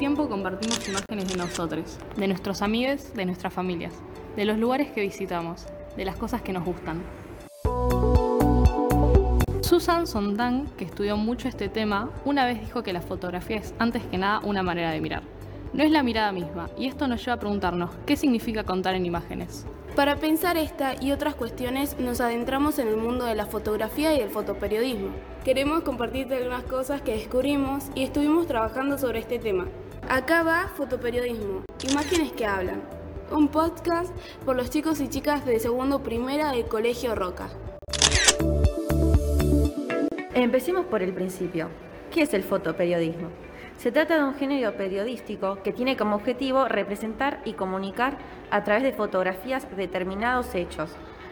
[0.00, 3.92] tiempo compartimos imágenes de nosotros, de nuestros amigos, de nuestras familias,
[4.34, 7.02] de los lugares que visitamos, de las cosas que nos gustan.
[9.60, 14.02] Susan Sondang, que estudió mucho este tema, una vez dijo que la fotografía es antes
[14.04, 15.22] que nada una manera de mirar.
[15.74, 19.04] No es la mirada misma, y esto nos lleva a preguntarnos, ¿qué significa contar en
[19.04, 19.66] imágenes?
[19.96, 24.20] Para pensar esta y otras cuestiones nos adentramos en el mundo de la fotografía y
[24.20, 25.10] del fotoperiodismo.
[25.44, 29.66] Queremos compartirte algunas cosas que descubrimos y estuvimos trabajando sobre este tema.
[30.08, 32.82] Acá va Fotoperiodismo, Imágenes que hablan,
[33.30, 34.12] un podcast
[34.44, 37.48] por los chicos y chicas de segundo primera del Colegio Roca.
[40.34, 41.68] Empecemos por el principio.
[42.10, 43.28] ¿Qué es el fotoperiodismo?
[43.76, 48.18] Se trata de un género periodístico que tiene como objetivo representar y comunicar
[48.50, 50.90] a través de fotografías determinados hechos,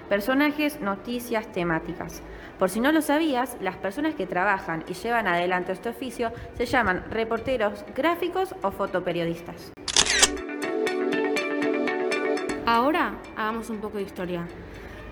[0.09, 2.23] personajes, noticias, temáticas.
[2.59, 6.67] Por si no lo sabías, las personas que trabajan y llevan adelante este oficio se
[6.67, 9.73] llaman reporteros gráficos o fotoperiodistas.
[12.67, 14.47] Ahora hagamos un poco de historia.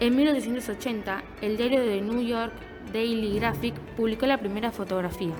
[0.00, 2.52] En 1980, el diario de New York
[2.92, 5.34] Daily Graphic publicó la primera fotografía.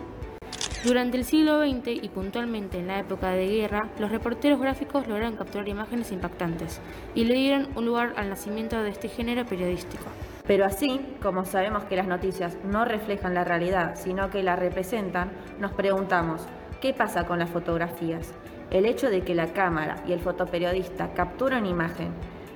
[0.86, 5.34] Durante el siglo XX y puntualmente en la época de guerra, los reporteros gráficos lograron
[5.34, 6.80] capturar imágenes impactantes
[7.12, 10.04] y le dieron un lugar al nacimiento de este género periodístico.
[10.46, 15.32] Pero así, como sabemos que las noticias no reflejan la realidad, sino que la representan,
[15.58, 16.42] nos preguntamos,
[16.80, 18.32] ¿qué pasa con las fotografías?
[18.70, 22.10] El hecho de que la cámara y el fotoperiodista capturan imagen,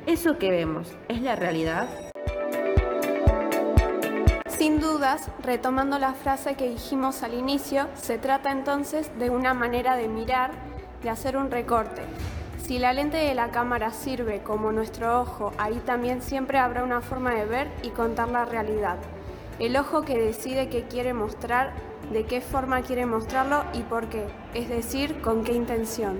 [0.06, 1.88] ¿eso que vemos es la realidad?
[4.60, 9.96] Sin dudas, retomando la frase que dijimos al inicio, se trata entonces de una manera
[9.96, 10.50] de mirar,
[11.02, 12.02] de hacer un recorte.
[12.62, 17.00] Si la lente de la cámara sirve como nuestro ojo, ahí también siempre habrá una
[17.00, 18.98] forma de ver y contar la realidad.
[19.58, 21.72] El ojo que decide qué quiere mostrar,
[22.12, 26.18] de qué forma quiere mostrarlo y por qué, es decir, con qué intención.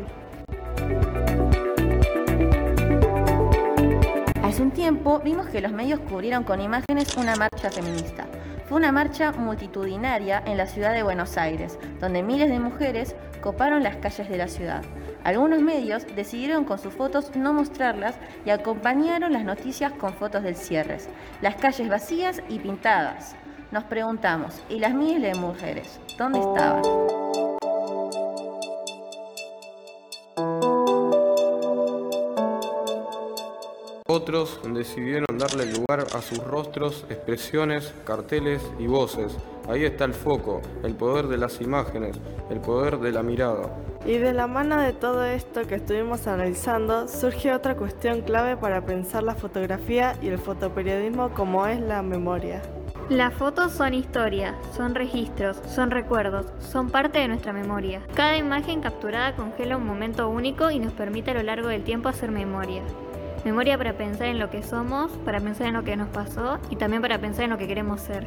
[4.43, 8.27] Hace un tiempo vimos que los medios cubrieron con imágenes una marcha feminista.
[8.71, 13.83] Fue una marcha multitudinaria en la ciudad de Buenos Aires, donde miles de mujeres coparon
[13.83, 14.83] las calles de la ciudad.
[15.25, 18.15] Algunos medios decidieron con sus fotos no mostrarlas
[18.47, 20.99] y acompañaron las noticias con fotos del cierre.
[21.43, 23.35] Las calles vacías y pintadas.
[23.73, 25.99] Nos preguntamos, ¿y las miles de mujeres?
[26.17, 26.83] ¿Dónde estaban?
[34.31, 39.37] Otros decidieron darle lugar a sus rostros, expresiones, carteles y voces.
[39.69, 42.17] Ahí está el foco, el poder de las imágenes,
[42.49, 43.77] el poder de la mirada.
[44.07, 48.87] Y de la mano de todo esto que estuvimos analizando, surge otra cuestión clave para
[48.87, 52.63] pensar la fotografía y el fotoperiodismo como es la memoria.
[53.09, 58.01] Las fotos son historia, son registros, son recuerdos, son parte de nuestra memoria.
[58.15, 62.09] Cada imagen capturada congela un momento único y nos permite a lo largo del tiempo
[62.09, 62.85] hacer memoria.
[63.45, 66.77] Memoria para pensar en lo que somos, para pensar en lo que nos pasó y
[66.77, 68.27] también para pensar en lo que queremos ser.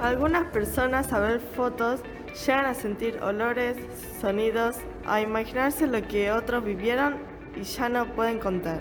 [0.00, 2.00] Algunas personas a ver fotos
[2.46, 3.76] llegan a sentir olores,
[4.20, 7.16] sonidos, a imaginarse lo que otros vivieron
[7.60, 8.80] y ya no pueden contar.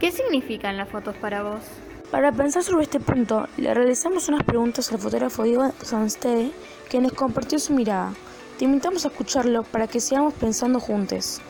[0.00, 1.62] ¿Qué significan las fotos para vos?
[2.10, 6.50] Para pensar sobre este punto, le realizamos unas preguntas al fotógrafo Diego Sanstede,
[6.90, 8.12] que nos compartió su mirada.
[8.58, 11.40] Te invitamos a escucharlo para que sigamos pensando juntos.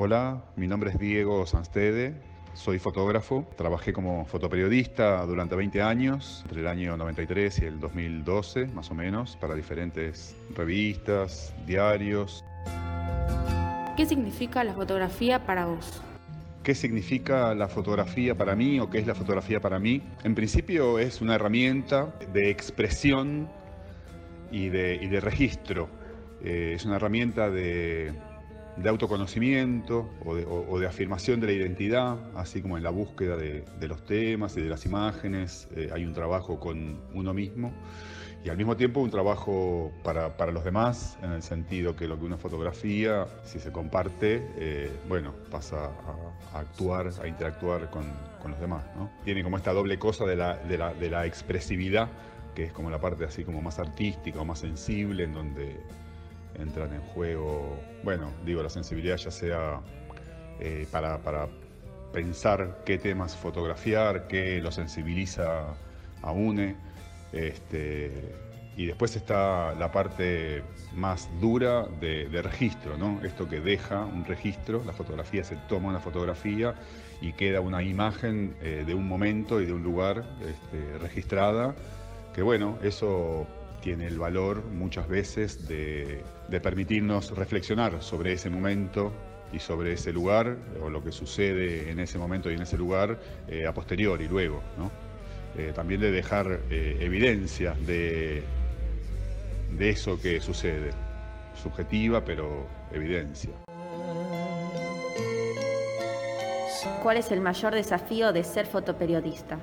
[0.00, 2.14] Hola, mi nombre es Diego Sanstede,
[2.54, 8.68] soy fotógrafo, trabajé como fotoperiodista durante 20 años, entre el año 93 y el 2012
[8.68, 12.44] más o menos, para diferentes revistas, diarios.
[13.96, 16.00] ¿Qué significa la fotografía para vos?
[16.62, 20.00] ¿Qué significa la fotografía para mí o qué es la fotografía para mí?
[20.22, 23.48] En principio es una herramienta de expresión
[24.52, 25.88] y de, y de registro.
[26.40, 28.12] Eh, es una herramienta de,
[28.82, 34.04] de autoconocimiento o de, afirmación de la identidad, así como en la búsqueda de, los
[34.04, 35.68] temas y de las imágenes.
[35.74, 37.72] eh, hay un trabajo con uno mismo
[38.44, 42.18] y al mismo tiempo un trabajo para, para los demás, en el sentido que lo
[42.18, 45.90] que uno fotografía, si se comparte, eh, bueno, pasa
[46.54, 48.04] a, actuar, a interactuar con,
[48.40, 48.84] con los demás.
[49.24, 52.08] Tiene como esta doble cosa de la, de la- de expresividad,
[52.54, 55.80] que es como la parte así como más artística o más sensible, en donde
[56.54, 59.80] entran en juego, bueno, digo, la sensibilidad ya sea
[60.60, 61.48] eh, para, para
[62.12, 65.76] pensar qué temas fotografiar, qué lo sensibiliza
[66.22, 66.76] a UNE,
[67.32, 68.34] este,
[68.76, 70.62] Y después está la parte
[70.94, 73.20] más dura de, registro, ¿no?
[73.24, 76.74] Esto que deja un registro, la fotografía se toma una fotografía
[77.20, 81.74] y queda una imagen eh, de un momento y de un lugar este, registrada,
[82.32, 83.48] que bueno, eso
[83.80, 86.22] tiene el valor muchas veces de,
[86.62, 89.12] permitirnos reflexionar sobre ese momento
[89.52, 93.18] y sobre ese lugar o lo que sucede en ese momento y en ese lugar
[93.48, 94.62] eh, a posteriori, luego.
[95.56, 98.42] Eh, también de dejar evidencia de,
[99.76, 100.90] de eso que sucede.
[101.60, 103.50] Subjetiva, pero evidencia.
[107.02, 109.58] ¿Cuál es el mayor desafío de ser fotoperiodista?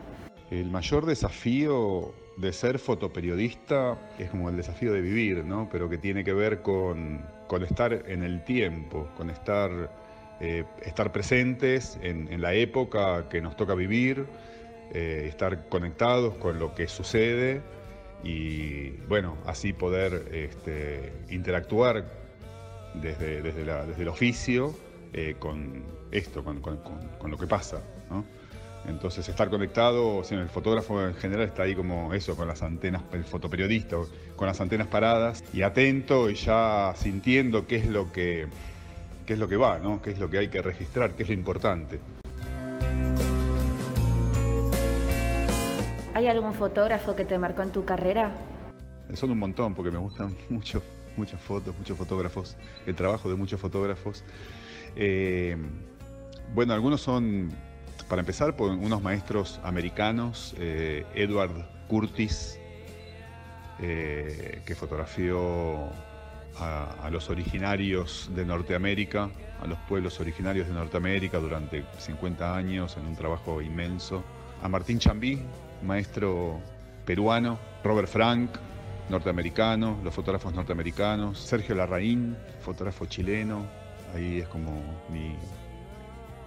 [0.52, 5.70] El mayor desafío de ser fotoperiodista es como el desafío de vivir, ¿no?
[5.72, 7.24] Pero que tiene que ver con,
[7.68, 9.92] estar en el tiempo, con estar,
[10.40, 14.26] eh, estar presentes en, la época que nos toca vivir,
[14.94, 17.62] eh, estar conectados con lo que sucede
[18.24, 22.06] y bueno, así poder este, interactuar
[22.94, 23.62] desde, desde,
[24.02, 24.76] el oficio
[25.14, 27.82] eh, con esto, con, lo que pasa.
[28.88, 33.02] Entonces estar conectado, o el fotógrafo en general está ahí como eso, con las antenas,
[33.14, 33.98] el fotoperiodista,
[34.36, 38.48] con las antenas paradas y atento y ya sintiendo qué es lo que,
[39.26, 40.02] qué es lo que va, ¿no?
[40.02, 42.00] qué es lo que hay que registrar, qué es lo importante.
[46.14, 48.32] ¿Hay algún fotógrafo que te marcó en tu carrera?
[49.16, 50.82] Son un montón, porque me gustan mucho,
[51.18, 52.56] muchas fotos, muchos fotógrafos,
[52.86, 54.24] el trabajo de muchos fotógrafos.
[54.96, 55.58] Eh,
[56.54, 57.52] bueno, algunos son,
[58.04, 62.60] para empezar, por unos maestros americanos, eh, Edward Curtis,
[63.80, 65.90] eh, que fotografió
[66.58, 69.30] a, los originarios de Norteamérica,
[69.62, 74.24] a los pueblos originarios de Norteamérica durante 50 años en un trabajo inmenso.
[74.62, 75.42] A Martín Chambí,
[75.84, 76.60] maestro
[77.06, 78.52] peruano, Robert Frank,
[79.10, 83.66] norteamericano, los fotógrafos norteamericanos, Sergio Larraín, fotógrafo chileno,
[84.16, 84.72] ahí es como
[85.10, 85.36] mi,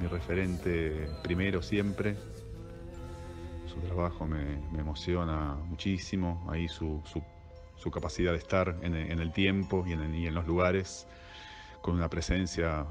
[0.06, 2.16] referente primero siempre.
[3.66, 7.02] Su trabajo me, emociona muchísimo, ahí su,
[7.92, 11.06] capacidad de estar en, el tiempo y en, los lugares,
[11.82, 12.86] con una presencia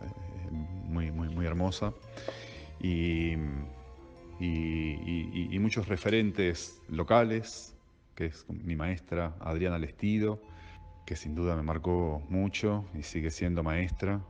[0.00, 0.50] eh,
[0.84, 1.92] muy, muy, muy hermosa.
[2.80, 3.34] Y,
[4.40, 7.76] y, muchos referentes locales,
[8.14, 10.40] que es mi maestra Adriana Lestido,
[11.06, 14.20] que sin duda me marcó mucho y sigue siendo maestra.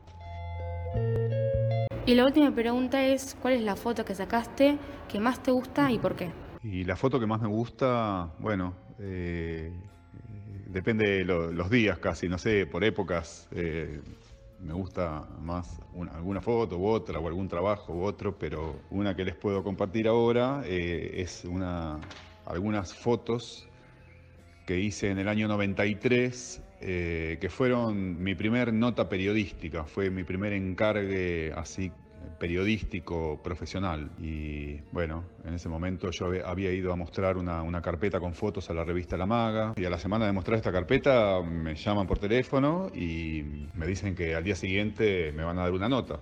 [2.04, 4.76] Y la última pregunta es, ¿cuál es la foto que sacaste
[5.08, 6.30] que más te gusta y por qué?
[6.60, 9.72] Y la foto que más me gusta, bueno, eh,
[10.66, 13.46] depende de los días casi, no sé, por épocas.
[13.52, 14.00] Eh,
[14.58, 15.78] me gusta más
[16.12, 20.08] alguna foto u otra, o algún trabajo u otro, pero una que les puedo compartir
[20.08, 22.00] ahora eh, es una,
[22.46, 23.68] algunas fotos
[24.66, 30.24] que hice en el año 93, eh, que fueron mi primer nota periodística, fue mi
[30.24, 31.92] primer encargue así
[32.38, 34.10] periodístico profesional.
[34.18, 38.74] Y bueno, en ese momento yo había ido a mostrar una, carpeta con fotos a
[38.74, 42.18] la revista La Maga y a la semana de mostrar esta carpeta me llaman por
[42.18, 46.20] teléfono y me dicen que al día siguiente me van a dar una nota.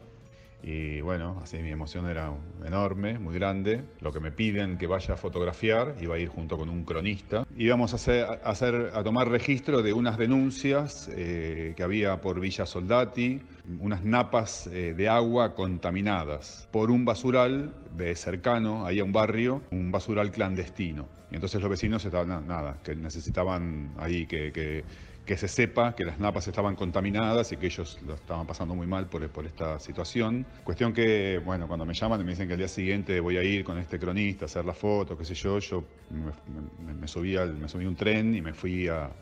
[0.62, 2.32] Y bueno, así mi emoción era
[2.64, 3.82] enorme, muy grande.
[4.00, 7.46] Lo que me piden que vaya a fotografiar, iba a ir junto con un cronista.
[7.56, 7.96] Íbamos a,
[8.44, 13.40] hacer, a, tomar registro de unas denuncias eh, que había por Villa Soldati,
[13.78, 19.62] unas napas eh, de agua contaminadas por un basural de cercano, ahí a un barrio,
[19.70, 21.08] un basural clandestino.
[21.30, 24.84] Y entonces los vecinos estaban, nada, que necesitaban ahí que
[25.30, 28.88] que se sepa que las napas estaban contaminadas y que ellos lo estaban pasando muy
[28.88, 30.44] mal por, por esta situación.
[30.64, 33.42] Cuestión que, bueno, cuando me llaman y me dicen que al día siguiente voy a
[33.44, 37.54] ir con este cronista a hacer la foto, qué sé yo, yo me, subí, al,
[37.54, 39.12] me subí un tren y me fui a,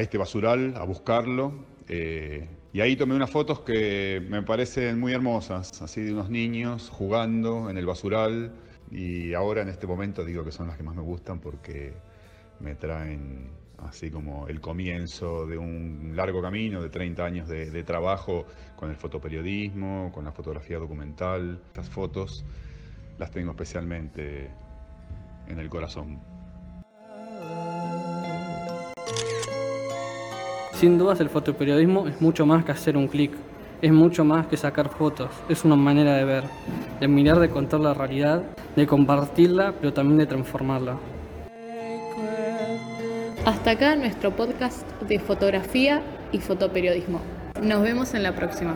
[0.00, 1.52] este basural a buscarlo.
[1.86, 6.90] Eh, y ahí tomé unas fotos que me parecen muy hermosas, así de unos niños
[6.90, 8.50] jugando en el basural.
[8.90, 11.92] Y ahora en este momento digo que son las que más me gustan porque
[12.58, 18.44] me traen así como el comienzo de un largo camino de 30 años de, trabajo
[18.76, 21.60] con el fotoperiodismo, con la fotografía documental.
[21.68, 22.44] Estas fotos
[23.18, 24.50] las tengo especialmente
[25.46, 26.18] en el corazón.
[30.74, 33.32] Sin dudas el fotoperiodismo es mucho más que hacer un clic,
[33.82, 36.44] es mucho más que sacar fotos, es una manera de ver,
[37.00, 38.44] de mirar, de contar la realidad,
[38.76, 40.96] de compartirla, pero también de transformarla.
[43.48, 46.02] Hasta acá nuestro podcast de fotografía
[46.32, 47.22] y fotoperiodismo.
[47.62, 48.74] Nos vemos en la próxima.